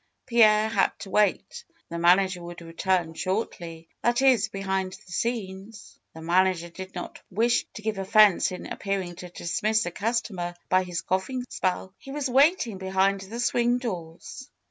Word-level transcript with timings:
Pierre 0.25 0.67
had 0.69 0.97
to 1.01 1.11
wait. 1.11 1.63
The 1.89 1.99
manager 1.99 2.41
would 2.41 2.63
return 2.63 3.13
shortly. 3.13 3.87
That 4.01 4.23
is, 4.23 4.47
behind 4.47 4.93
the 4.93 5.11
scenes, 5.11 5.99
the 6.15 6.23
man 6.23 6.47
ager 6.47 6.69
did 6.71 6.95
not 6.95 7.21
wish 7.29 7.67
to 7.75 7.83
give 7.83 7.99
offense 7.99 8.51
in 8.51 8.65
appearing 8.65 9.17
to 9.17 9.29
dis 9.29 9.61
miss 9.61 9.85
a 9.85 9.91
customer 9.91 10.55
by 10.69 10.85
his 10.85 11.01
coughing 11.01 11.45
spell. 11.49 11.93
He 11.99 12.09
was 12.11 12.31
wait 12.31 12.65
ing 12.65 12.79
behind 12.79 13.21
the 13.21 13.39
swing 13.39 13.77
doors. 13.77 14.49